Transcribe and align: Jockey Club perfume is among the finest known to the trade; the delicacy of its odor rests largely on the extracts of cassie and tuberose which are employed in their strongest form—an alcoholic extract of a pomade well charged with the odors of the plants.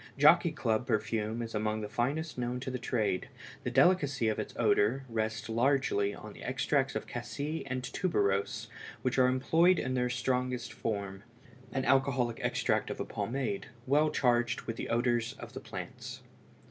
Jockey 0.17 0.51
Club 0.51 0.87
perfume 0.87 1.43
is 1.43 1.53
among 1.53 1.81
the 1.81 1.87
finest 1.87 2.35
known 2.35 2.59
to 2.61 2.71
the 2.71 2.79
trade; 2.79 3.27
the 3.63 3.69
delicacy 3.69 4.29
of 4.29 4.39
its 4.39 4.51
odor 4.57 5.05
rests 5.07 5.47
largely 5.47 6.15
on 6.15 6.33
the 6.33 6.41
extracts 6.41 6.95
of 6.95 7.05
cassie 7.05 7.63
and 7.67 7.83
tuberose 7.83 8.67
which 9.03 9.19
are 9.19 9.27
employed 9.27 9.77
in 9.77 9.93
their 9.93 10.09
strongest 10.09 10.73
form—an 10.73 11.85
alcoholic 11.85 12.39
extract 12.41 12.89
of 12.89 12.99
a 12.99 13.05
pomade 13.05 13.67
well 13.85 14.09
charged 14.09 14.61
with 14.61 14.75
the 14.75 14.89
odors 14.89 15.33
of 15.33 15.53
the 15.53 15.59
plants. 15.59 16.23